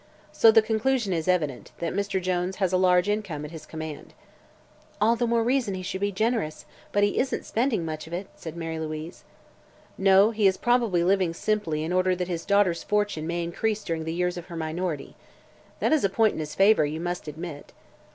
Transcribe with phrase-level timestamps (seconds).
[0.31, 2.19] So the conclusion is evident that Mr.
[2.19, 4.15] Jones has a large income at his command."
[4.99, 8.25] "All the more reason he should be generous, but he isn't spending much of it,"
[8.35, 9.23] said Mary Louise.
[9.99, 14.05] "No; he is probably living simply in order that his daughter's fortune may increase during
[14.05, 15.15] the years of her minority.
[15.79, 17.71] That is a point in his favor, you must admit."